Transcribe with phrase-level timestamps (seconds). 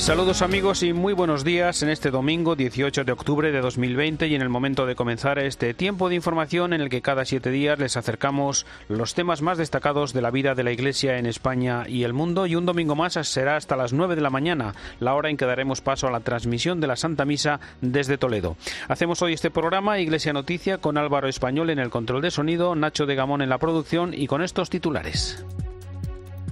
[0.00, 4.34] Saludos amigos y muy buenos días en este domingo 18 de octubre de 2020 y
[4.34, 7.78] en el momento de comenzar este tiempo de información en el que cada siete días
[7.78, 12.04] les acercamos los temas más destacados de la vida de la Iglesia en España y
[12.04, 15.28] el mundo y un domingo más será hasta las 9 de la mañana, la hora
[15.28, 18.56] en que daremos paso a la transmisión de la Santa Misa desde Toledo.
[18.88, 23.04] Hacemos hoy este programa Iglesia Noticia con Álvaro Español en el control de sonido, Nacho
[23.04, 25.44] de Gamón en la producción y con estos titulares.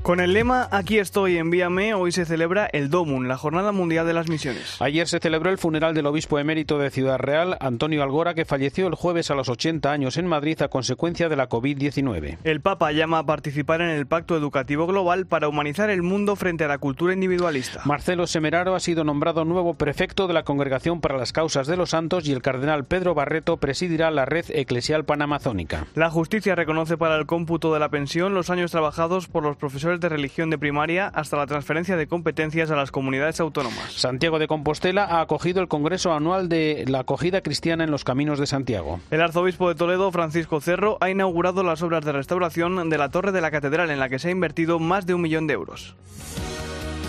[0.09, 4.15] Con el lema Aquí estoy, envíame, hoy se celebra el DOMUN, la Jornada Mundial de
[4.15, 4.81] las Misiones.
[4.81, 8.87] Ayer se celebró el funeral del obispo emérito de Ciudad Real, Antonio Algora, que falleció
[8.87, 12.39] el jueves a los 80 años en Madrid a consecuencia de la COVID-19.
[12.43, 16.65] El Papa llama a participar en el Pacto Educativo Global para humanizar el mundo frente
[16.65, 17.83] a la cultura individualista.
[17.85, 21.91] Marcelo Semeraro ha sido nombrado nuevo prefecto de la Congregación para las Causas de los
[21.91, 25.85] Santos y el cardenal Pedro Barreto presidirá la red eclesial panamazónica.
[25.95, 29.98] La justicia reconoce para el cómputo de la pensión los años trabajados por los profesores
[30.01, 33.93] de religión de primaria hasta la transferencia de competencias a las comunidades autónomas.
[33.93, 38.39] Santiago de Compostela ha acogido el Congreso Anual de la Acogida Cristiana en los Caminos
[38.39, 39.01] de Santiago.
[39.11, 43.33] El arzobispo de Toledo, Francisco Cerro, ha inaugurado las obras de restauración de la torre
[43.33, 45.95] de la catedral en la que se ha invertido más de un millón de euros.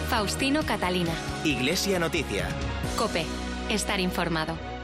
[0.10, 1.12] Faustino Catalina.
[1.44, 2.48] Iglesia Noticia.
[2.98, 3.26] Cope.
[3.70, 4.79] Estar informado.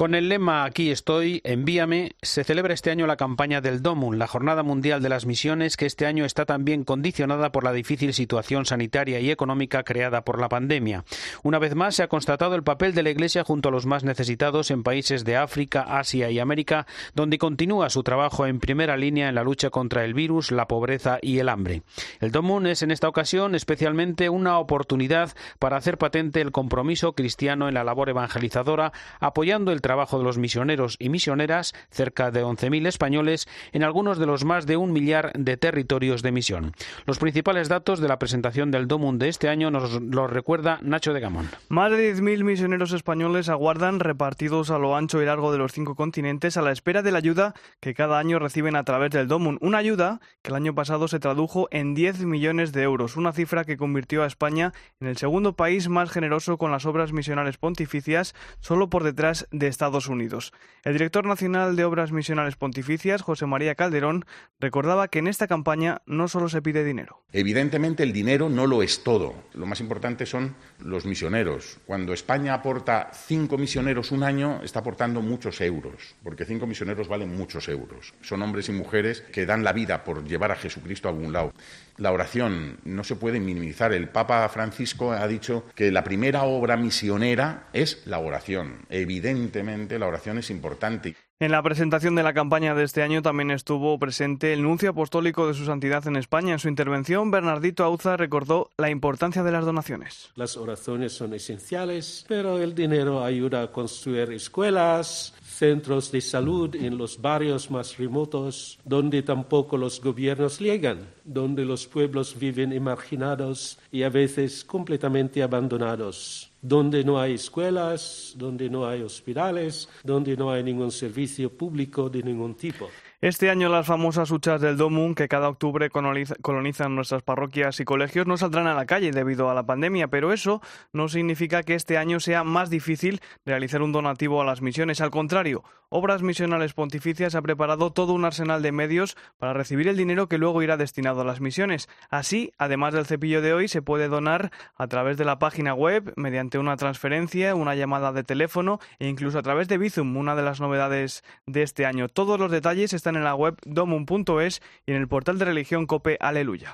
[0.00, 4.26] Con el lema Aquí estoy, envíame, se celebra este año la campaña del DOMUN, la
[4.26, 8.64] Jornada Mundial de las Misiones, que este año está también condicionada por la difícil situación
[8.64, 11.04] sanitaria y económica creada por la pandemia.
[11.42, 14.02] Una vez más se ha constatado el papel de la Iglesia junto a los más
[14.02, 19.28] necesitados en países de África, Asia y América, donde continúa su trabajo en primera línea
[19.28, 21.82] en la lucha contra el virus, la pobreza y el hambre.
[22.20, 27.68] El DOMUN es en esta ocasión especialmente una oportunidad para hacer patente el compromiso cristiano
[27.68, 32.86] en la labor evangelizadora, apoyando el trabajo de los misioneros y misioneras, cerca de 11.000
[32.86, 36.72] españoles, en algunos de los más de un millar de territorios de misión.
[37.06, 41.12] Los principales datos de la presentación del DOMUN de este año nos los recuerda Nacho
[41.12, 41.50] de Gamón.
[41.68, 45.96] Más de 10.000 misioneros españoles aguardan repartidos a lo ancho y largo de los cinco
[45.96, 49.58] continentes a la espera de la ayuda que cada año reciben a través del DOMUN.
[49.60, 53.64] Una ayuda que el año pasado se tradujo en 10 millones de euros, una cifra
[53.64, 58.34] que convirtió a España en el segundo país más generoso con las obras misionales pontificias,
[58.60, 60.52] solo por detrás de Estados Unidos.
[60.84, 64.26] El director nacional de Obras Misionales Pontificias, José María Calderón,
[64.60, 67.22] recordaba que en esta campaña no solo se pide dinero.
[67.32, 69.34] Evidentemente el dinero no lo es todo.
[69.54, 71.78] Lo más importante son los misioneros.
[71.86, 77.34] Cuando España aporta cinco misioneros un año, está aportando muchos euros, porque cinco misioneros valen
[77.36, 78.12] muchos euros.
[78.20, 81.52] Son hombres y mujeres que dan la vida por llevar a Jesucristo a algún lado.
[81.96, 83.92] La oración no se puede minimizar.
[83.92, 88.86] El Papa Francisco ha dicho que la primera obra misionera es la oración.
[88.88, 91.16] Evidentemente la oración es importante.
[91.38, 95.48] En la presentación de la campaña de este año también estuvo presente el nuncio apostólico
[95.48, 96.52] de su santidad en España.
[96.52, 100.30] En su intervención, Bernardito Auza recordó la importancia de las donaciones.
[100.36, 106.98] Las oraciones son esenciales, pero el dinero ayuda a construir escuelas, centros de salud en
[106.98, 114.02] los barrios más remotos, donde tampoco los gobiernos llegan, donde los pueblos viven emarginados y
[114.02, 120.62] a veces completamente abandonados donde no hay escuelas, donde no hay hospitales, donde no hay
[120.62, 122.88] ningún servicio público de ningún tipo.
[123.22, 128.26] Este año las famosas huchas del Domun, que cada octubre colonizan nuestras parroquias y colegios,
[128.26, 130.62] no saldrán a la calle debido a la pandemia, pero eso
[130.94, 135.02] no significa que este año sea más difícil realizar un donativo a las misiones.
[135.02, 139.98] Al contrario, Obras Misionales Pontificias ha preparado todo un arsenal de medios para recibir el
[139.98, 141.90] dinero que luego irá destinado a las misiones.
[142.08, 146.14] Así, además del cepillo de hoy, se puede donar a través de la página web,
[146.16, 150.42] mediante una transferencia, una llamada de teléfono e incluso a través de Bizum, una de
[150.42, 152.08] las novedades de este año.
[152.08, 156.16] Todos los detalles están en la web domun.es y en el portal de religión Cope
[156.20, 156.72] Aleluya.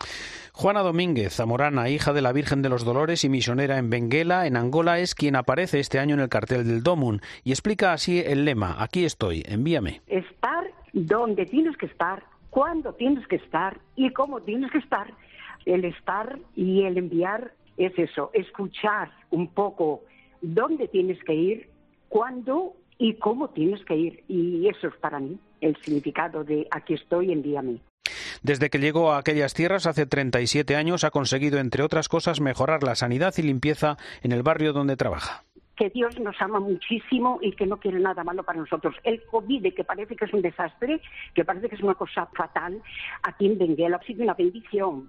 [0.53, 4.57] Juana Domínguez, zamorana, hija de la Virgen de los Dolores y misionera en Benguela, en
[4.57, 8.45] Angola, es quien aparece este año en el cartel del Domun y explica así el
[8.47, 10.01] lema: Aquí estoy, envíame.
[10.07, 15.13] Estar donde tienes que estar, cuando tienes que estar y cómo tienes que estar.
[15.67, 20.05] El estar y el enviar es eso, escuchar un poco
[20.41, 21.69] dónde tienes que ir,
[22.09, 24.25] cuándo y cómo tienes que ir.
[24.29, 27.81] Y eso es para mí el significado de aquí estoy, envíame.
[28.43, 32.83] Desde que llegó a aquellas tierras hace 37 años ha conseguido, entre otras cosas, mejorar
[32.83, 35.45] la sanidad y limpieza en el barrio donde trabaja
[35.77, 38.95] que Dios nos ama muchísimo y que no quiere nada malo para nosotros.
[39.05, 41.01] El COVID, que parece que es un desastre,
[41.35, 42.81] que parece que es una cosa fatal,
[43.23, 45.09] aquí en Benguela ha sido una bendición,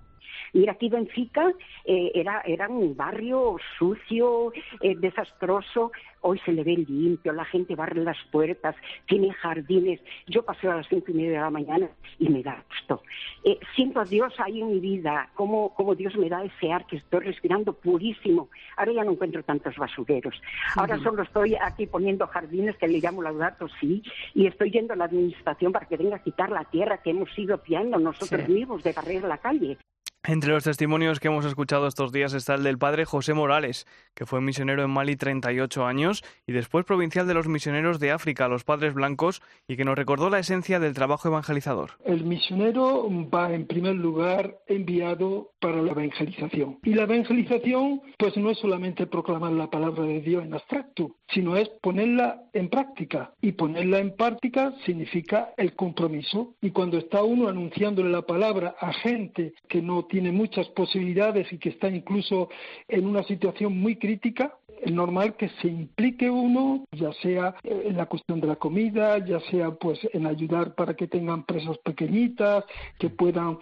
[0.53, 1.51] Mira, aquí Benfica
[1.85, 5.91] eh, era, era un barrio sucio, eh, desastroso.
[6.21, 8.75] Hoy se le ve limpio, la gente barre las puertas,
[9.05, 10.01] tiene jardines.
[10.25, 13.03] Yo paseo a las cinco y media de la mañana y me da gusto.
[13.43, 16.85] Eh, siento a Dios ahí en mi vida, como, como Dios me da ese ar
[16.87, 18.49] que estoy respirando purísimo.
[18.75, 20.41] Ahora ya no encuentro tantos basureros.
[20.75, 24.03] Ahora solo estoy aquí poniendo jardines que le llamo laudato sí,
[24.33, 27.29] y estoy yendo a la administración para que venga a quitar la tierra que hemos
[27.37, 29.77] ido piando nosotros mismos de barrer la calle.
[30.23, 34.25] Entre los testimonios que hemos escuchado estos días está el del padre José Morales, que
[34.25, 38.65] fue misionero en Mali 38 años y después provincial de los misioneros de África, los
[38.65, 41.91] padres blancos, y que nos recordó la esencia del trabajo evangelizador.
[42.03, 46.79] El misionero va en primer lugar enviado para la evangelización.
[46.83, 51.55] Y la evangelización pues no es solamente proclamar la palabra de Dios en abstracto, sino
[51.55, 53.33] es ponerla en práctica.
[53.41, 56.55] Y ponerla en práctica significa el compromiso.
[56.61, 61.57] Y cuando está uno anunciándole la palabra a gente que no tiene muchas posibilidades y
[61.57, 62.49] que está incluso
[62.87, 68.05] en una situación muy crítica, es normal que se implique uno, ya sea en la
[68.05, 72.63] cuestión de la comida, ya sea pues en ayudar para que tengan presas pequeñitas,
[72.99, 73.57] que puedan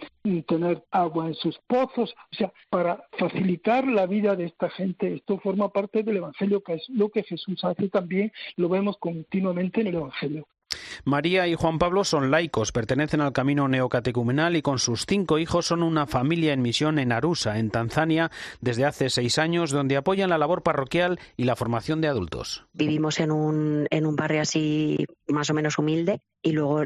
[0.46, 5.14] tener agua en sus pozos, o sea, para facilitar la vida de esta gente.
[5.14, 9.80] Esto forma parte del Evangelio, que es lo que Jesús hace también, lo vemos continuamente
[9.80, 10.46] en el Evangelio.
[11.04, 15.66] María y Juan Pablo son laicos, pertenecen al camino neocatecumenal y con sus cinco hijos
[15.66, 20.30] son una familia en misión en Arusa, en Tanzania, desde hace seis años, donde apoyan
[20.30, 22.64] la labor parroquial y la formación de adultos.
[22.72, 26.84] Vivimos en un, en un barrio así más o menos humilde y luego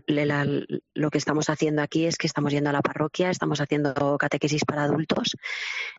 [0.95, 4.65] lo que estamos haciendo aquí es que estamos yendo a la parroquia, estamos haciendo catequesis
[4.65, 5.37] para adultos,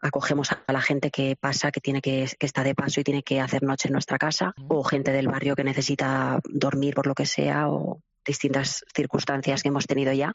[0.02, 3.22] acogemos a la gente que pasa, que tiene que, que está de paso y tiene
[3.22, 7.14] que hacer noche en nuestra casa, o gente del barrio que necesita dormir por lo
[7.14, 10.34] que sea, o distintas circunstancias que hemos tenido ya,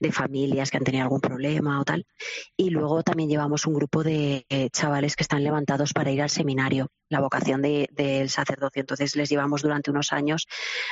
[0.00, 2.06] de familias que han tenido algún problema o tal.
[2.56, 6.30] Y luego también llevamos un grupo de eh, chavales que están levantados para ir al
[6.30, 8.80] seminario, la vocación del de, sacerdocio.
[8.80, 10.46] Entonces les llevamos durante unos años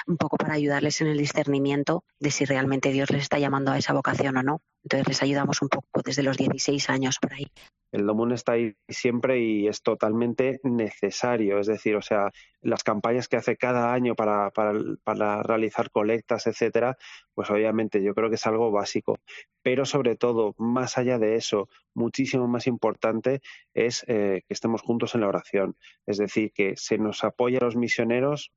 [0.07, 3.79] un poco para ayudarles en el discernimiento de si realmente Dios les está llamando a
[3.79, 4.61] esa vocación o no.
[4.85, 7.47] Entonces les ayudamos un poco desde los 16 años por ahí.
[7.93, 11.59] El Domun está ahí siempre y es totalmente necesario.
[11.59, 12.31] Es decir, o sea,
[12.63, 14.73] las campañas que hace cada año para, para,
[15.05, 16.97] para, realizar colectas, etcétera,
[17.35, 19.19] pues obviamente yo creo que es algo básico.
[19.63, 23.41] Pero sobre todo, más allá de eso, muchísimo más importante
[23.75, 25.77] es eh, que estemos juntos en la oración.
[26.07, 28.53] Es decir, que se nos apoye a los misioneros,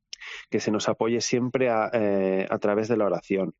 [0.49, 3.55] que se nos apoye siempre a, eh, a través de la oración.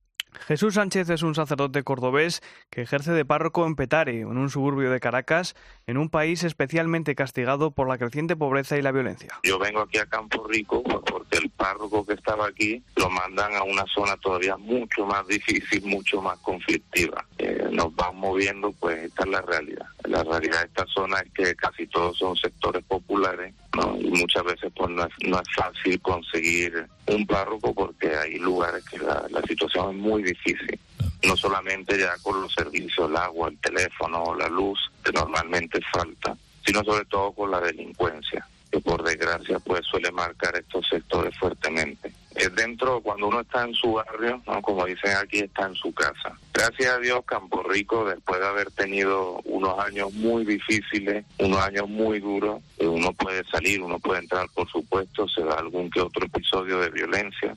[0.48, 4.92] Jesús Sánchez es un sacerdote cordobés que ejerce de párroco en Petare, en un suburbio
[4.92, 5.56] de Caracas,
[5.88, 9.30] en un país especialmente castigado por la creciente pobreza y la violencia.
[9.44, 13.64] Yo vengo aquí a Campo Rico porque el párroco que estaba aquí lo mandan a
[13.64, 17.26] una zona todavía mucho más difícil, mucho más conflictiva.
[17.38, 19.86] Eh, nos van moviendo, pues esta es la realidad.
[20.04, 23.54] La realidad de esta zona es que casi todos son sectores populares
[24.00, 28.83] y muchas veces pues no es, no es fácil conseguir un párroco porque hay lugares
[28.86, 30.80] que la, la situación es muy difícil.
[31.27, 36.36] No solamente ya con los servicios, el agua, el teléfono, la luz, que normalmente falta,
[36.66, 42.12] sino sobre todo con la delincuencia, que por desgracia pues suele marcar estos sectores fuertemente.
[42.36, 44.62] Es dentro, cuando uno está en su barrio, ¿no?
[44.62, 46.38] como dicen aquí, está en su casa.
[46.54, 51.88] Gracias a Dios, Campo Rico, después de haber tenido unos años muy difíciles, unos años
[51.88, 56.25] muy duros, uno puede salir, uno puede entrar, por supuesto, se da algún que otro
[56.25, 57.56] episodio de violencia,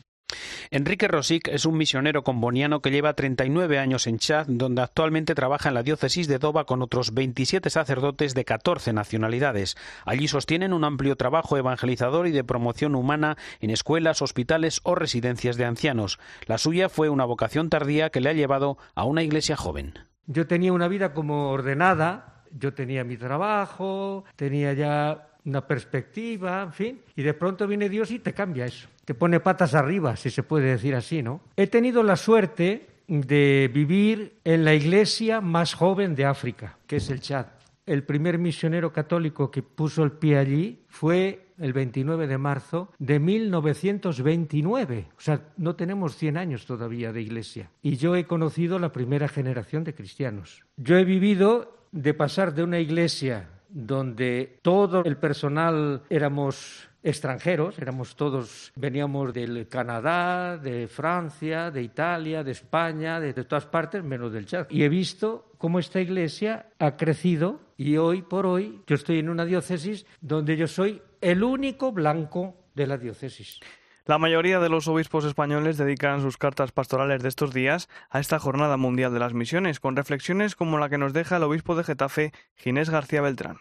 [0.71, 5.71] Enrique Rosic es un misionero comboniano que lleva 39 años en Chad, donde actualmente trabaja
[5.71, 9.77] en la diócesis de Doba con otros 27 sacerdotes de 14 nacionalidades.
[10.05, 15.57] Allí sostienen un amplio trabajo evangelizador y de promoción humana en escuelas, hospitales o residencias
[15.57, 16.19] de ancianos.
[16.47, 19.95] La suya fue una vocación tardía que le ha llevado a una iglesia joven.
[20.27, 26.73] Yo tenía una vida como ordenada, yo tenía mi trabajo, tenía ya una perspectiva, en
[26.73, 30.31] fin, y de pronto viene Dios y te cambia eso, te pone patas arriba, si
[30.31, 31.41] se puede decir así, ¿no?
[31.57, 37.09] He tenido la suerte de vivir en la iglesia más joven de África, que es
[37.11, 37.47] el Chad.
[37.87, 43.19] El primer misionero católico que puso el pie allí fue el 29 de marzo de
[43.19, 45.07] 1929.
[45.17, 47.71] O sea, no tenemos 100 años todavía de iglesia.
[47.81, 50.67] Y yo he conocido la primera generación de cristianos.
[50.77, 58.17] Yo he vivido de pasar de una iglesia donde todo el personal éramos extranjeros, éramos
[58.17, 64.33] todos, veníamos del Canadá, de Francia, de Italia, de España, de, de, todas partes, menos
[64.33, 64.67] del Chad.
[64.71, 69.29] Y he visto cómo esta iglesia ha crecido y hoy por hoy yo estoy en
[69.29, 73.61] una diócesis donde yo soy el único blanco de la diócesis.
[74.09, 78.39] La mayoría de los obispos españoles dedican sus cartas pastorales de estos días a esta
[78.39, 81.85] Jornada Mundial de las Misiones, con reflexiones como la que nos deja el obispo de
[81.85, 83.59] Getafe, Ginés García Beltrán.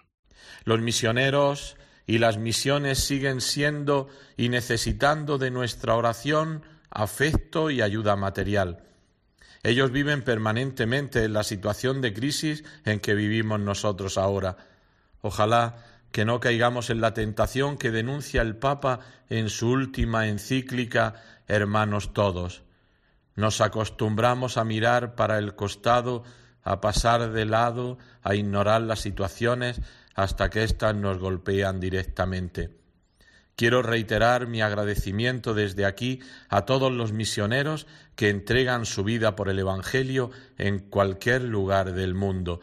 [0.63, 1.75] Los misioneros
[2.05, 8.85] y las misiones siguen siendo y necesitando de nuestra oración, afecto y ayuda material.
[9.63, 14.55] Ellos viven permanentemente en la situación de crisis en que vivimos nosotros ahora.
[15.19, 18.99] Ojalá que no caigamos en la tentación que denuncia el Papa
[19.29, 21.15] en su última encíclica
[21.47, 22.63] Hermanos todos.
[23.35, 26.23] Nos acostumbramos a mirar para el costado,
[26.63, 29.79] a pasar de lado, a ignorar las situaciones
[30.15, 32.75] hasta que éstas nos golpean directamente.
[33.55, 39.49] Quiero reiterar mi agradecimiento desde aquí a todos los misioneros que entregan su vida por
[39.49, 42.59] el Evangelio en cualquier lugar del mundo.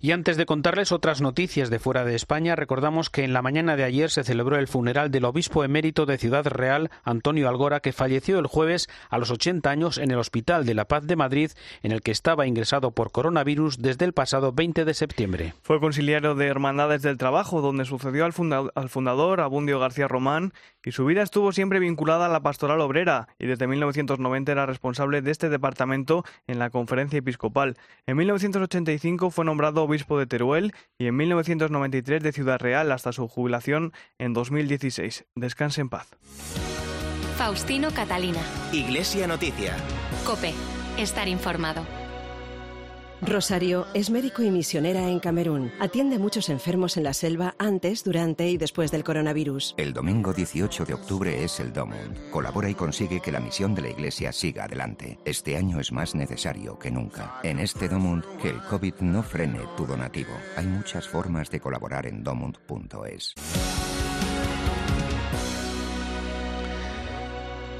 [0.00, 3.76] Y antes de contarles otras noticias de fuera de España, recordamos que en la mañana
[3.76, 7.92] de ayer se celebró el funeral del obispo emérito de Ciudad Real, Antonio Algora, que
[7.92, 11.50] falleció el jueves a los 80 años en el Hospital de la Paz de Madrid,
[11.82, 15.54] en el que estaba ingresado por coronavirus desde el pasado 20 de septiembre.
[15.62, 18.32] Fue conciliario de Hermandades del Trabajo, donde sucedió al,
[18.74, 23.28] al fundador Abundio García Román, y su vida estuvo siempre vinculada a la pastoral obrera,
[23.38, 27.76] y desde 1990 era responsable de este departamento en la conferencia episcopal.
[28.06, 33.28] En 1985 fue nombrado obispo de Teruel y en 1993 de Ciudad Real hasta su
[33.28, 35.26] jubilación en 2016.
[35.34, 36.08] Descanse en paz.
[37.36, 38.40] Faustino Catalina.
[38.72, 39.76] Iglesia Noticia.
[40.26, 40.52] Cope.
[40.98, 41.99] Estar informado.
[43.22, 45.70] Rosario es médico y misionera en Camerún.
[45.78, 49.74] Atiende a muchos enfermos en la selva antes, durante y después del coronavirus.
[49.76, 52.30] El domingo 18 de octubre es el Domund.
[52.30, 55.18] Colabora y consigue que la misión de la Iglesia siga adelante.
[55.24, 57.40] Este año es más necesario que nunca.
[57.42, 60.32] En este Domund, que el COVID no frene tu donativo.
[60.56, 63.34] Hay muchas formas de colaborar en domund.es.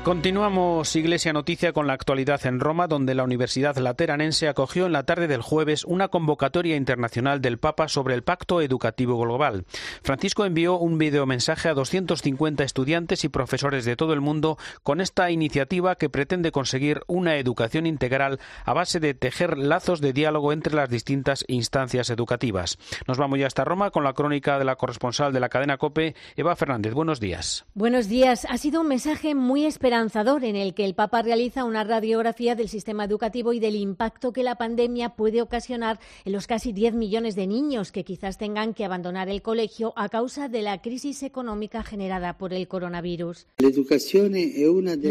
[0.03, 5.03] Continuamos Iglesia Noticia con la actualidad en Roma, donde la Universidad Lateranense acogió en la
[5.03, 9.67] tarde del jueves una convocatoria internacional del Papa sobre el Pacto Educativo Global.
[10.03, 15.31] Francisco envió un videomensaje a 250 estudiantes y profesores de todo el mundo con esta
[15.31, 20.77] iniciativa que pretende conseguir una educación integral a base de tejer lazos de diálogo entre
[20.77, 22.79] las distintas instancias educativas.
[23.07, 26.15] Nos vamos ya hasta Roma con la crónica de la corresponsal de la cadena COPE,
[26.37, 26.95] Eva Fernández.
[26.95, 27.67] Buenos días.
[27.75, 28.47] Buenos días.
[28.49, 32.55] Ha sido un mensaje muy esperado esperanzador en el que el Papa realiza una radiografía
[32.55, 36.95] del sistema educativo y del impacto que la pandemia puede ocasionar en los casi 10
[36.95, 41.25] millones de niños que quizás tengan que abandonar el colegio a causa de la crisis
[41.25, 43.49] económica generada por el coronavirus.
[43.59, 43.67] La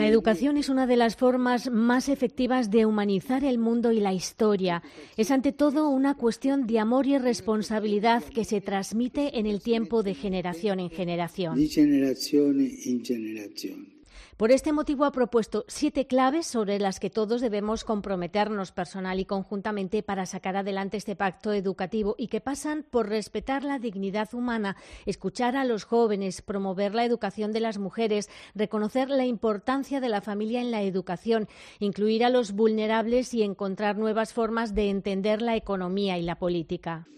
[0.08, 4.82] educación es una de las formas más efectivas de humanizar el mundo y la historia.
[5.18, 10.04] Es ante todo una cuestión de amor y responsabilidad que se transmite en el tiempo
[10.04, 11.58] de generación en generación.
[11.58, 13.99] De generación en generación.
[14.40, 19.26] Por este motivo ha propuesto siete claves sobre las que todos debemos comprometernos personal y
[19.26, 24.78] conjuntamente para sacar adelante este pacto educativo y que pasan por respetar la dignidad humana,
[25.06, 30.22] escuchar a los jóvenes, promover la educación de las mujeres, reconocer la importancia de la
[30.22, 31.50] familia en la educación,
[31.82, 37.10] incluir a los vulnerables y encontrar nuevas formas de entender la economía y la política.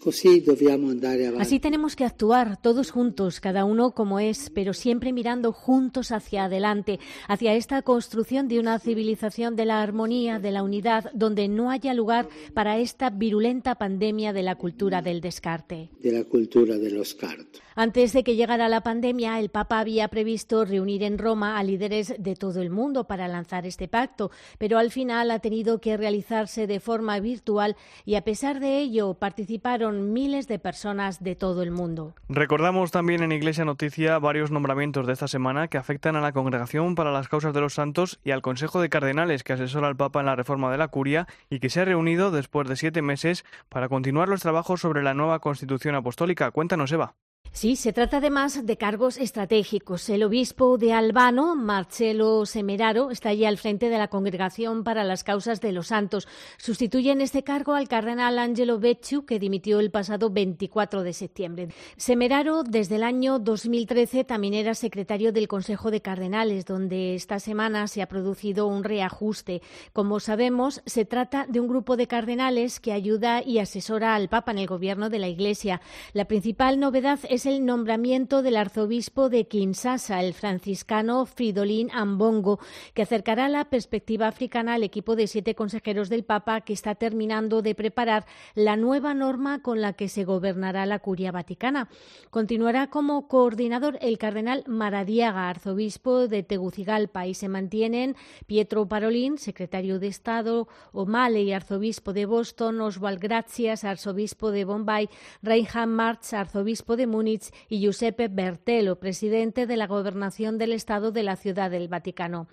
[1.38, 6.46] Así tenemos que actuar todos juntos, cada uno como es, pero siempre mirando juntos hacia
[6.46, 11.70] adelante hacia esta construcción de una civilización de la armonía, de la unidad, donde no
[11.70, 15.90] haya lugar para esta virulenta pandemia de la cultura del descarte.
[16.00, 17.60] De la cultura del descarte.
[17.74, 22.14] Antes de que llegara la pandemia, el Papa había previsto reunir en Roma a líderes
[22.18, 26.66] de todo el mundo para lanzar este pacto, pero al final ha tenido que realizarse
[26.66, 31.70] de forma virtual y a pesar de ello participaron miles de personas de todo el
[31.70, 32.14] mundo.
[32.28, 36.94] Recordamos también en Iglesia Noticia varios nombramientos de esta semana que afectan a la Congregación
[37.02, 40.20] para las Causas de los Santos y al Consejo de Cardenales que asesora al Papa
[40.20, 43.44] en la reforma de la curia y que se ha reunido después de siete meses
[43.68, 46.52] para continuar los trabajos sobre la nueva Constitución Apostólica.
[46.52, 47.16] Cuéntanos, Eva.
[47.54, 50.08] Sí, se trata además de cargos estratégicos.
[50.08, 55.22] El obispo de Albano, Marcelo Semeraro, está allí al frente de la Congregación para las
[55.22, 56.26] Causas de los Santos.
[56.56, 61.68] Sustituye en este cargo al cardenal Angelo Becciu, que dimitió el pasado 24 de septiembre.
[61.98, 67.86] Semeraro, desde el año 2013, también era secretario del Consejo de Cardenales, donde esta semana
[67.86, 69.60] se ha producido un reajuste.
[69.92, 74.52] Como sabemos, se trata de un grupo de cardenales que ayuda y asesora al Papa
[74.52, 75.82] en el gobierno de la Iglesia.
[76.14, 82.60] La principal novedad es es el nombramiento del arzobispo de Kinshasa, el franciscano Fridolin Ambongo,
[82.94, 87.60] que acercará la perspectiva africana al equipo de siete consejeros del Papa que está terminando
[87.60, 91.88] de preparar la nueva norma con la que se gobernará la curia vaticana.
[92.30, 98.14] Continuará como coordinador el cardenal Maradiaga, arzobispo de Tegucigalpa, y se mantienen
[98.46, 105.08] Pietro Parolin, secretario de Estado, O'Malley, arzobispo de Boston, Oswald Gracias, arzobispo de Bombay,
[105.42, 107.31] Reinhard Marx, arzobispo de Múnich,
[107.68, 112.46] y Giuseppe Bertelo, presidente de la Gobernación del Estado de la Ciudad del Vaticano.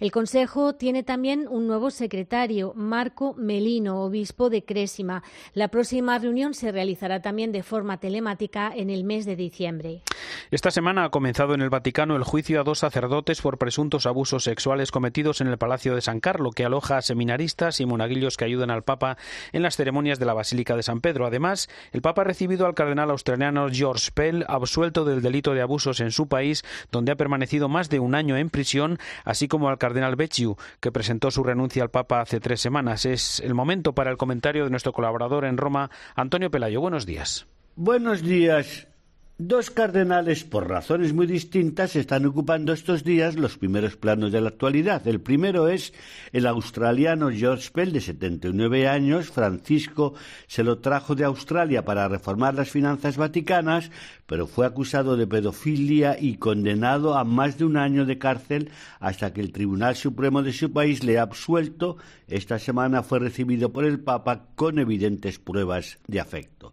[0.00, 5.22] El Consejo tiene también un nuevo secretario, Marco Melino, obispo de Crésima.
[5.54, 10.02] La próxima reunión se realizará también de forma telemática en el mes de diciembre.
[10.50, 14.44] Esta semana ha comenzado en el Vaticano el juicio a dos sacerdotes por presuntos abusos
[14.44, 18.44] sexuales cometidos en el Palacio de San Carlo, que aloja a seminaristas y monaguillos que
[18.44, 19.16] ayudan al Papa
[19.52, 21.26] en las ceremonias de la Basílica de San Pedro.
[21.26, 24.10] Además, el Papa ha recibido al cardenal australiano George
[24.48, 28.36] Absuelto del delito de abusos en su país, donde ha permanecido más de un año
[28.36, 32.60] en prisión, así como al cardenal Becciu, que presentó su renuncia al Papa hace tres
[32.60, 33.06] semanas.
[33.06, 36.80] Es el momento para el comentario de nuestro colaborador en Roma, Antonio Pelayo.
[36.80, 37.46] Buenos días.
[37.76, 38.88] Buenos días.
[39.38, 44.48] Dos cardenales, por razones muy distintas, están ocupando estos días los primeros planos de la
[44.48, 45.06] actualidad.
[45.06, 45.92] El primero es
[46.32, 49.26] el australiano George Pell, de 79 años.
[49.26, 50.14] Francisco
[50.46, 53.90] se lo trajo de Australia para reformar las finanzas vaticanas,
[54.24, 59.34] pero fue acusado de pedofilia y condenado a más de un año de cárcel hasta
[59.34, 61.98] que el Tribunal Supremo de su país le ha absuelto.
[62.26, 66.72] Esta semana fue recibido por el Papa con evidentes pruebas de afecto.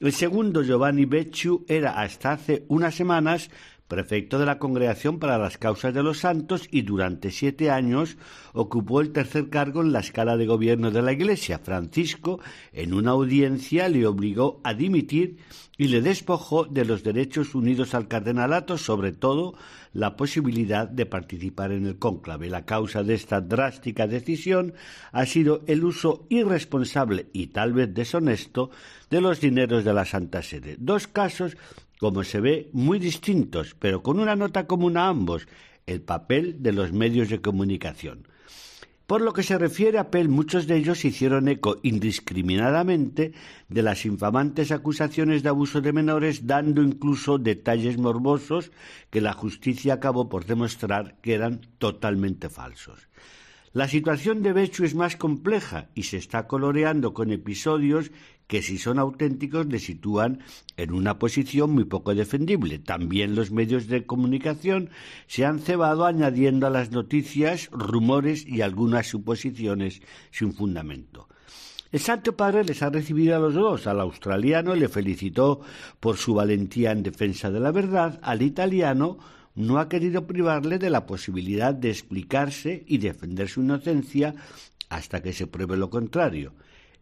[0.00, 3.50] El segundo, Giovanni Becciu, era hasta hace unas semanas
[3.90, 8.16] prefecto de la Congregación para las Causas de los Santos y durante siete años
[8.54, 11.58] ocupó el tercer cargo en la escala de gobierno de la Iglesia.
[11.58, 12.40] Francisco,
[12.72, 15.38] en una audiencia, le obligó a dimitir
[15.76, 19.54] y le despojó de los derechos unidos al cardenalato, sobre todo
[19.92, 22.48] la posibilidad de participar en el cónclave.
[22.48, 24.74] La causa de esta drástica decisión
[25.10, 28.70] ha sido el uso irresponsable y tal vez deshonesto
[29.10, 30.76] de los dineros de la Santa Sede.
[30.78, 31.56] Dos casos,
[32.00, 35.46] como se ve, muy distintos, pero con una nota común a ambos,
[35.86, 38.26] el papel de los medios de comunicación.
[39.06, 43.32] Por lo que se refiere a Pell, muchos de ellos hicieron eco indiscriminadamente
[43.68, 48.70] de las infamantes acusaciones de abuso de menores, dando incluso detalles morbosos
[49.10, 53.08] que la justicia acabó por demostrar que eran totalmente falsos.
[53.72, 58.10] La situación de Bechu es más compleja y se está coloreando con episodios
[58.48, 60.40] que si son auténticos le sitúan
[60.76, 62.80] en una posición muy poco defendible.
[62.80, 64.90] También los medios de comunicación
[65.28, 70.02] se han cebado añadiendo a las noticias rumores y algunas suposiciones
[70.32, 71.28] sin fundamento.
[71.92, 73.86] El Santo Padre les ha recibido a los dos.
[73.86, 75.60] Al australiano le felicitó
[76.00, 78.18] por su valentía en defensa de la verdad.
[78.24, 79.18] Al italiano
[79.54, 84.34] no ha querido privarle de la posibilidad de explicarse y defender su inocencia
[84.88, 86.54] hasta que se pruebe lo contrario.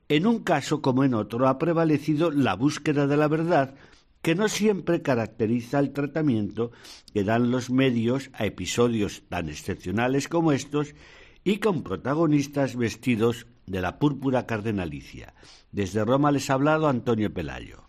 [0.09, 3.75] En un caso como en otro ha prevalecido la búsqueda de la verdad,
[4.23, 6.73] que no siempre caracteriza el tratamiento
[7.13, 10.95] que dan los medios a episodios tan excepcionales como estos
[11.45, 15.35] y con protagonistas vestidos de la púrpura cardenalicia.
[15.73, 17.88] Desde Roma les ha hablado Antonio Pelayo.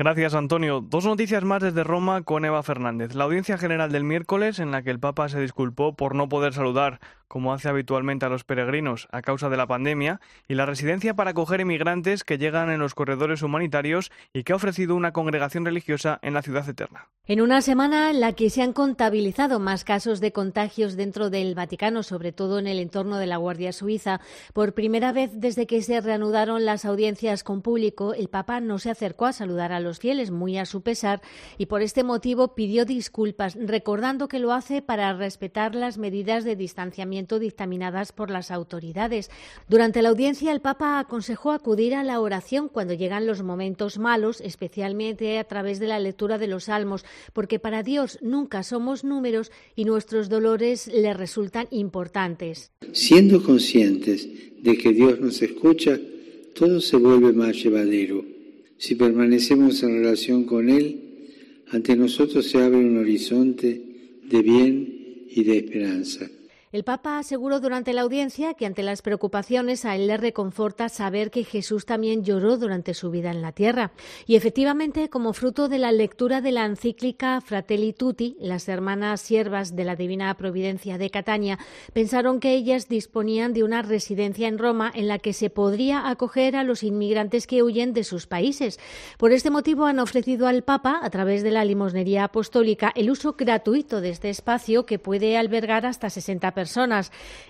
[0.00, 0.80] Gracias, Antonio.
[0.80, 3.16] Dos noticias más desde Roma con Eva Fernández.
[3.16, 6.52] La audiencia general del miércoles, en la que el Papa se disculpó por no poder
[6.54, 11.14] saludar como hace habitualmente a los peregrinos a causa de la pandemia, y la residencia
[11.14, 15.64] para acoger emigrantes que llegan en los corredores humanitarios y que ha ofrecido una congregación
[15.64, 17.08] religiosa en la ciudad eterna.
[17.26, 21.54] En una semana en la que se han contabilizado más casos de contagios dentro del
[21.54, 24.20] Vaticano, sobre todo en el entorno de la Guardia Suiza,
[24.54, 28.90] por primera vez desde que se reanudaron las audiencias con público, el Papa no se
[28.90, 31.20] acercó a saludar a los fieles, muy a su pesar,
[31.58, 36.56] y por este motivo pidió disculpas, recordando que lo hace para respetar las medidas de
[36.56, 39.30] distanciamiento dictaminadas por las autoridades.
[39.68, 44.40] Durante la audiencia, el Papa aconsejó acudir a la oración cuando llegan los momentos malos,
[44.40, 49.50] especialmente a través de la lectura de los salmos, porque para Dios nunca somos números
[49.74, 52.70] y nuestros dolores le resultan importantes.
[52.92, 54.28] Siendo conscientes
[54.62, 55.98] de que Dios nos escucha,
[56.54, 58.24] todo se vuelve más llevadero.
[58.78, 61.08] Si permanecemos en relación con Él,
[61.70, 63.80] ante nosotros se abre un horizonte
[64.24, 66.30] de bien y de esperanza.
[66.70, 71.30] El Papa aseguró durante la audiencia que ante las preocupaciones a él le reconforta saber
[71.30, 73.92] que Jesús también lloró durante su vida en la tierra.
[74.26, 79.76] Y efectivamente, como fruto de la lectura de la encíclica Fratelli Tutti, las hermanas siervas
[79.76, 81.58] de la Divina Providencia de Catania
[81.94, 86.54] pensaron que ellas disponían de una residencia en Roma en la que se podría acoger
[86.54, 88.78] a los inmigrantes que huyen de sus países.
[89.16, 93.36] Por este motivo han ofrecido al Papa, a través de la limosnería apostólica, el uso
[93.38, 96.57] gratuito de este espacio que puede albergar hasta 60 personas.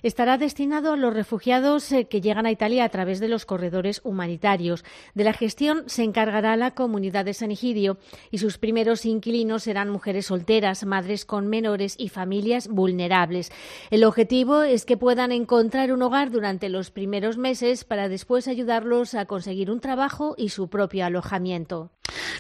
[0.02, 4.00] Estará destinado a los refugiados eh, que llegan a Italia a través de los corredores
[4.04, 4.84] humanitarios.
[5.14, 7.98] De la gestión se encargará la comunidad de San Egidio
[8.30, 13.50] y sus primeros inquilinos serán mujeres solteras, madres con menores y familias vulnerables.
[13.90, 19.14] El objetivo es que puedan encontrar un hogar durante los primeros meses para después ayudarlos
[19.14, 21.90] a conseguir un trabajo y su propio alojamiento.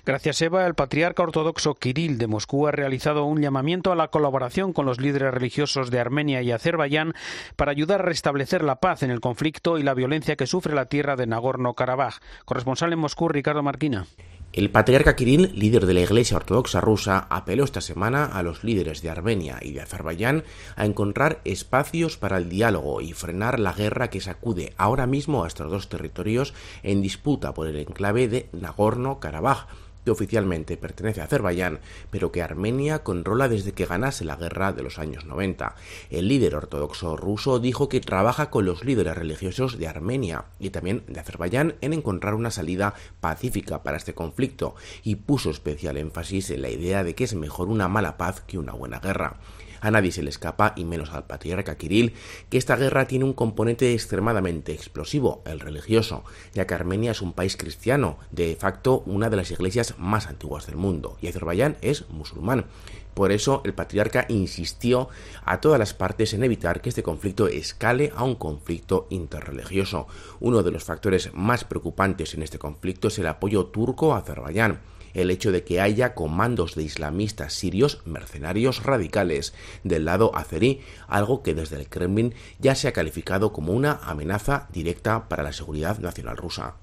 [0.04, 0.66] Gracias, Eva.
[0.66, 5.00] El patriarca ortodoxo Kirill de Moscú ha realizado un llamamiento a la colaboración con los
[5.00, 7.14] líderes religiosos de Armenia y Azerbaiyán
[7.56, 10.86] para ayudar a restablecer la paz en el conflicto y la violencia que sufre la
[10.86, 12.20] tierra de Nagorno-Karabaj.
[12.44, 14.06] Corresponsal en Moscú, Ricardo Marquina.
[14.52, 19.02] El patriarca Kirill, líder de la Iglesia Ortodoxa rusa, apeló esta semana a los líderes
[19.02, 20.42] de Armenia y de Azerbaiyán
[20.74, 25.48] a encontrar espacios para el diálogo y frenar la guerra que sacude ahora mismo a
[25.48, 29.66] estos dos territorios en disputa por el enclave de Nagorno-Karabaj
[30.10, 34.98] oficialmente pertenece a Azerbaiyán, pero que Armenia controla desde que ganase la guerra de los
[34.98, 35.74] años 90.
[36.10, 41.04] El líder ortodoxo ruso dijo que trabaja con los líderes religiosos de Armenia y también
[41.06, 46.62] de Azerbaiyán en encontrar una salida pacífica para este conflicto y puso especial énfasis en
[46.62, 49.38] la idea de que es mejor una mala paz que una buena guerra.
[49.80, 52.14] A nadie se le escapa, y menos al patriarca Kirill,
[52.50, 57.32] que esta guerra tiene un componente extremadamente explosivo, el religioso, ya que Armenia es un
[57.32, 62.08] país cristiano, de facto una de las iglesias más antiguas del mundo, y Azerbaiyán es
[62.08, 62.66] musulmán.
[63.14, 65.08] Por eso el patriarca insistió
[65.44, 70.06] a todas las partes en evitar que este conflicto escale a un conflicto interreligioso.
[70.38, 74.80] Uno de los factores más preocupantes en este conflicto es el apoyo turco a Azerbaiyán
[75.20, 79.54] el hecho de que haya comandos de islamistas sirios mercenarios radicales
[79.84, 84.68] del lado azerí, algo que desde el Kremlin ya se ha calificado como una amenaza
[84.72, 86.74] directa para la seguridad nacional rusa.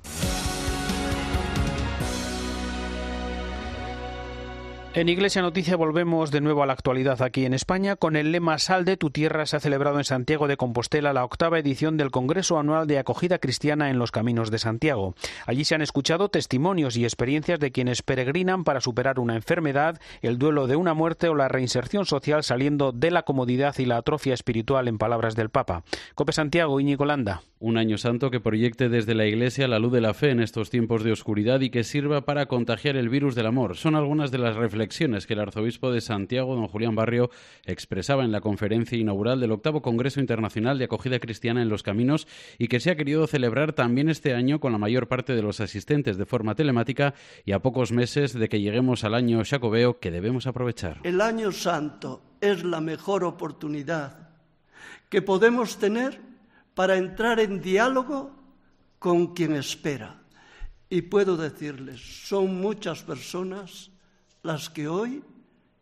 [4.96, 7.98] En Iglesia Noticia volvemos de nuevo a la actualidad aquí en España.
[7.98, 11.26] Con el lema Sal de tu tierra se ha celebrado en Santiago de Compostela la
[11.26, 15.14] octava edición del Congreso Anual de Acogida Cristiana en los Caminos de Santiago.
[15.46, 20.38] Allí se han escuchado testimonios y experiencias de quienes peregrinan para superar una enfermedad, el
[20.38, 24.34] duelo de una muerte o la reinserción social saliendo de la comodidad y la atrofia
[24.34, 25.84] espiritual en palabras del Papa.
[26.16, 27.42] Cope Santiago, Íñigo Landa.
[27.60, 30.70] Un año santo que proyecte desde la Iglesia la luz de la fe en estos
[30.70, 33.76] tiempos de oscuridad y que sirva para contagiar el virus del amor.
[33.76, 37.30] Son algunas de las reflexiones que el arzobispo de Santiago, don Julián Barrio,
[37.66, 42.28] expresaba en la conferencia inaugural del octavo Congreso Internacional de Acogida Cristiana en los Caminos
[42.58, 45.60] y que se ha querido celebrar también este año con la mayor parte de los
[45.60, 47.14] asistentes de forma telemática
[47.46, 51.00] y a pocos meses de que lleguemos al año Jacobeo que debemos aprovechar.
[51.04, 54.30] El año santo es la mejor oportunidad
[55.10, 56.20] que podemos tener
[56.74, 58.32] para entrar en diálogo
[59.00, 60.22] con quien espera.
[60.90, 63.92] Y puedo decirles, son muchas personas
[64.46, 65.24] las que hoy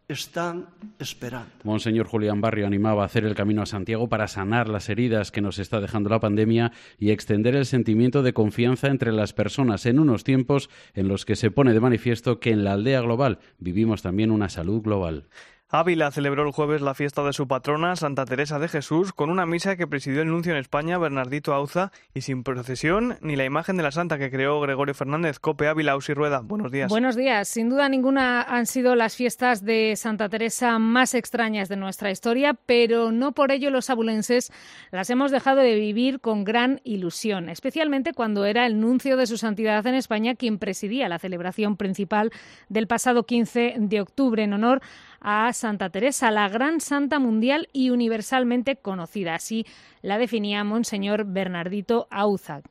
[0.07, 1.51] están esperando.
[1.63, 5.41] Monseñor Julián Barrio animaba a hacer el camino a Santiago para sanar las heridas que
[5.41, 9.99] nos está dejando la pandemia y extender el sentimiento de confianza entre las personas en
[9.99, 14.01] unos tiempos en los que se pone de manifiesto que en la aldea global vivimos
[14.01, 15.27] también una salud global.
[15.75, 19.47] Ávila celebró el jueves la fiesta de su patrona, Santa Teresa de Jesús, con una
[19.47, 23.75] misa que presidió el nuncio en España, Bernardito Auza, y sin procesión ni la imagen
[23.77, 25.39] de la santa que creó Gregorio Fernández.
[25.39, 26.41] Cope Ávila, Ausi Rueda.
[26.41, 26.89] Buenos días.
[26.89, 27.47] Buenos días.
[27.47, 32.53] Sin duda ninguna han sido las fiestas de Santa Teresa más extrañas de nuestra historia,
[32.53, 34.51] pero no por ello los abulenses
[34.91, 39.39] las hemos dejado de vivir con gran ilusión, especialmente cuando era el nuncio de su
[39.39, 42.29] santidad en España quien presidía la celebración principal
[42.69, 44.83] del pasado 15 de octubre en honor
[45.23, 49.35] a Santa Teresa, la gran santa mundial y universalmente conocida.
[49.35, 49.65] Así
[50.01, 52.69] la definía Monseñor Bernardito Auzac.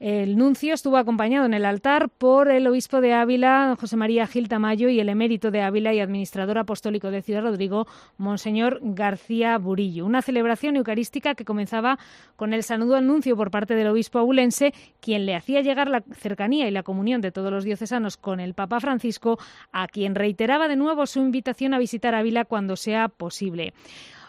[0.00, 4.48] El nuncio estuvo acompañado en el altar por el obispo de Ávila, José María Gil
[4.48, 10.04] Tamayo, y el emérito de Ávila y administrador apostólico de Ciudad Rodrigo, Monseñor García Burillo.
[10.04, 11.98] Una celebración eucarística que comenzaba
[12.36, 16.02] con el saludo al nuncio por parte del obispo abulense, quien le hacía llegar la
[16.12, 19.38] cercanía y la comunión de todos los diocesanos con el Papa Francisco,
[19.72, 23.72] a quien reiteraba de nuevo su invitación a visitar Ávila cuando sea posible.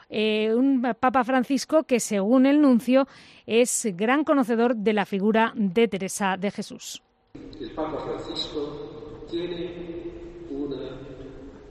[0.09, 3.07] Eh, un Papa Francisco que, según el nuncio,
[3.45, 7.01] es gran conocedor de la figura de Teresa de Jesús.
[7.59, 9.95] El Papa Francisco tiene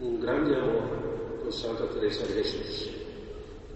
[0.00, 2.90] un gran amor por Santa Teresa de Jesús.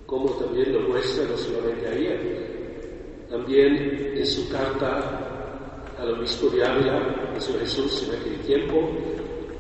[0.06, 7.30] como también lo muestra no solamente ayer, también en su carta al obispo de Ávila,
[7.34, 8.88] Jesús Jesús en aquel tiempo,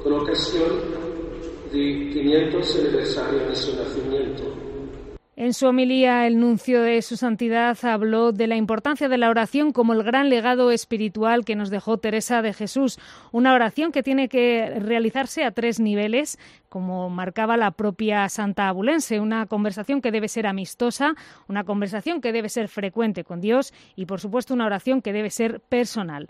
[0.02, 0.70] con ocasión
[1.70, 4.44] de 500 aniversario de su nacimiento
[5.40, 9.70] en su homilía, el nuncio de su santidad habló de la importancia de la oración
[9.70, 12.98] como el gran legado espiritual que nos dejó Teresa de Jesús.
[13.30, 19.20] Una oración que tiene que realizarse a tres niveles, como marcaba la propia Santa Abulense.
[19.20, 21.14] Una conversación que debe ser amistosa,
[21.46, 25.30] una conversación que debe ser frecuente con Dios y, por supuesto, una oración que debe
[25.30, 26.28] ser personal.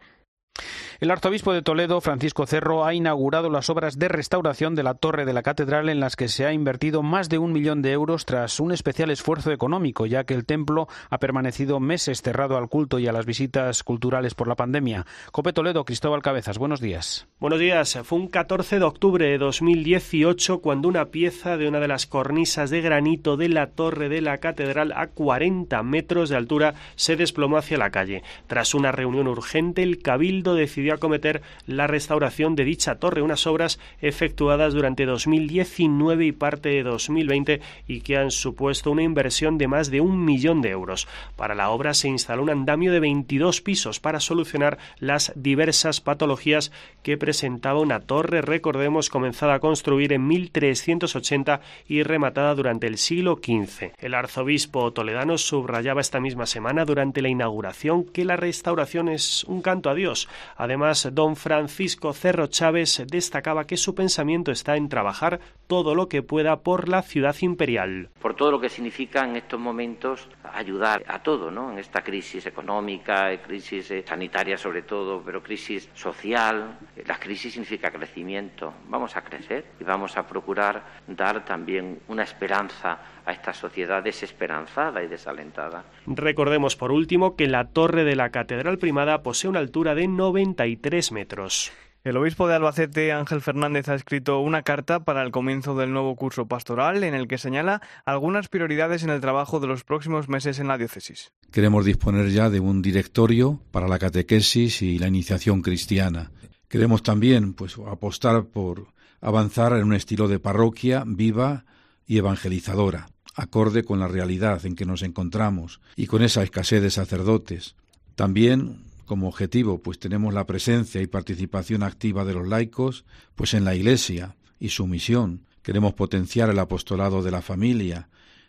[1.01, 5.27] El arzobispo de Toledo, Francisco Cerro, ha inaugurado las obras de restauración de la torre
[5.27, 8.27] de la catedral en las que se ha invertido más de un millón de euros
[8.27, 12.99] tras un especial esfuerzo económico, ya que el templo ha permanecido meses cerrado al culto
[12.99, 15.07] y a las visitas culturales por la pandemia.
[15.31, 17.29] Cope Toledo, Cristóbal Cabezas, buenos días.
[17.39, 18.01] Buenos días.
[18.03, 22.71] Fue un 14 de octubre de 2018 cuando una pieza de una de las cornisas
[22.71, 27.57] de granito de la torre de la catedral a 40 metros de altura se desplomó
[27.57, 28.25] hacia la calle.
[28.49, 33.79] Tras una reunión urgente, el cabildo decidió acometer la restauración de dicha torre, unas obras
[34.01, 39.91] efectuadas durante 2019 y parte de 2020 y que han supuesto una inversión de más
[39.91, 41.09] de un millón de euros.
[41.37, 46.73] Para la obra se instaló un andamio de 22 pisos para solucionar las diversas patologías
[47.03, 53.41] que presentaba una torre, recordemos, comenzada a construir en 1380 y rematada durante el siglo
[53.43, 53.93] XV.
[53.99, 59.63] El arzobispo toledano subrayaba esta misma semana durante la inauguración que la restauración es un
[59.63, 60.28] canto a Dios.
[60.57, 66.23] Además, don Francisco Cerro Chávez destacaba que su pensamiento está en trabajar todo lo que
[66.23, 68.11] pueda por la ciudad imperial.
[68.21, 71.73] Por todo lo que significa en estos momentos ayudar a todo, ¿no?
[71.73, 76.79] En esta crisis económica, crisis eh, sanitaria sobre todo, pero crisis social.
[77.07, 78.73] La crisis significa crecimiento.
[78.89, 85.03] Vamos a crecer y vamos a procurar dar también una esperanza a esta sociedad desesperanzada
[85.03, 85.85] y desalentada.
[86.07, 91.13] Recordemos por último que la torre de la Catedral Primada posee una altura de 93
[91.13, 91.71] metros.
[92.05, 96.17] El obispo de Albacete, Ángel Fernández, ha escrito una carta para el comienzo del nuevo
[96.17, 100.59] curso pastoral en el que señala algunas prioridades en el trabajo de los próximos meses
[100.59, 101.33] en la diócesis.
[101.53, 106.31] Queremos disponer ya de un directorio para la catequesis y la iniciación cristiana.
[106.69, 108.87] Queremos también pues, apostar por
[109.21, 111.67] avanzar en un estilo de parroquia viva
[112.07, 116.91] y evangelizadora acorde con la realidad en que nos encontramos y con esa escasez de
[116.91, 117.77] sacerdotes.
[118.17, 123.05] También como objetivo pues tenemos la presencia y participación activa de los laicos
[123.37, 125.47] pues en la Iglesia y su misión.
[125.63, 128.09] Queremos potenciar el apostolado de la familia,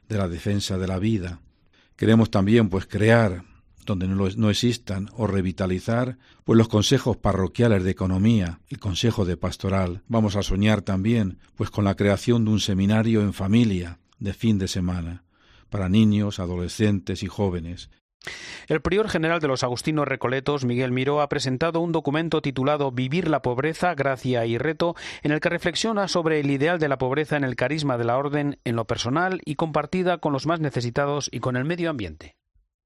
[0.09, 1.39] de la defensa de la vida.
[1.95, 3.43] Queremos también pues crear
[3.85, 10.01] donde no, existan o revitalizar pues los consejos parroquiales de economía, el consejo de pastoral.
[10.07, 14.59] Vamos a soñar también pues con la creación de un seminario en familia de fin
[14.59, 15.23] de semana
[15.69, 17.89] para niños, adolescentes y jóvenes.
[18.67, 23.29] El prior general de los Agustinos Recoletos, Miguel Miró, ha presentado un documento titulado Vivir
[23.29, 27.37] la pobreza, gracia y reto, en el que reflexiona sobre el ideal de la pobreza
[27.37, 31.29] en el carisma de la orden en lo personal y compartida con los más necesitados
[31.31, 32.35] y con el medio ambiente.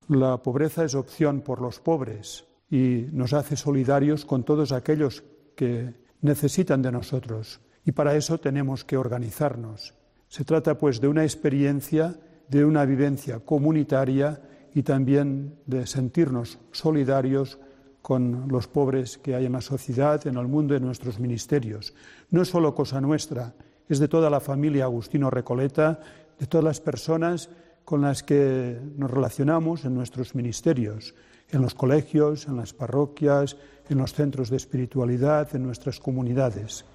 [0.08, 5.24] La pobreza es opción por los pobres y nos hace solidarios con todos aquellos
[5.56, 7.60] que necesitan de nosotros.
[7.86, 9.96] Y para eso tenemos que organizarnos
[10.34, 12.16] se trata pues de una experiencia,
[12.50, 14.42] de una vivencia comunitaria
[14.74, 17.60] y también de sentirnos solidarios
[18.02, 21.94] con los pobres que hay en la sociedad, en el mundo, en nuestros ministerios.
[22.32, 23.54] No es solo cosa nuestra,
[23.88, 26.00] es de toda la familia Agustino Recoleta,
[26.40, 27.52] de todas las personas
[27.86, 31.14] con las que nos relacionamos en nuestros ministerios,
[31.52, 33.56] en los colegios, en las parroquias,
[33.88, 36.86] en los centros de espiritualidad, en nuestras comunidades.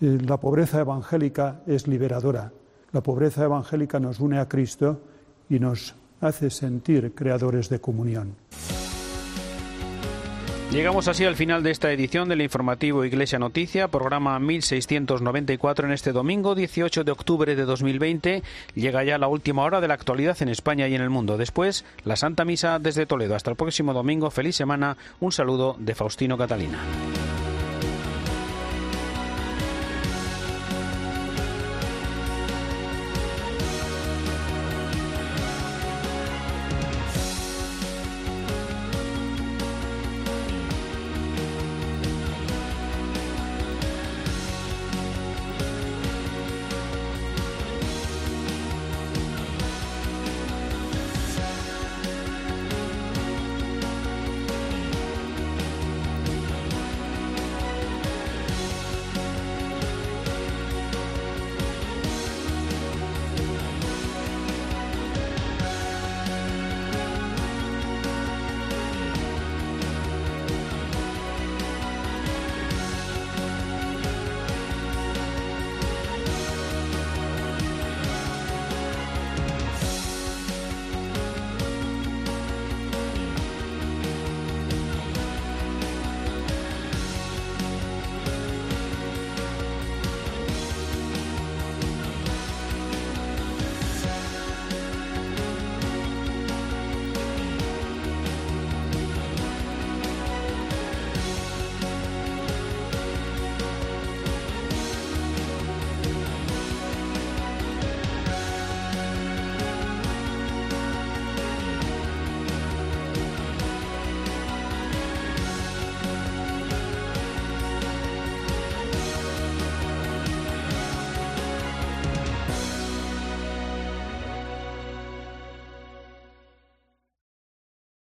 [0.00, 2.54] Eh, la pobreza evangélica es liberadora.
[2.92, 5.00] La pobreza evangélica nos une a Cristo
[5.48, 8.34] y nos hace sentir creadores de comunión.
[10.72, 16.12] Llegamos así al final de esta edición del informativo Iglesia Noticia, programa 1694 en este
[16.12, 18.44] domingo 18 de octubre de 2020.
[18.76, 21.36] Llega ya la última hora de la actualidad en España y en el mundo.
[21.36, 23.34] Después, la Santa Misa desde Toledo.
[23.34, 24.30] Hasta el próximo domingo.
[24.30, 24.96] Feliz semana.
[25.18, 26.78] Un saludo de Faustino Catalina.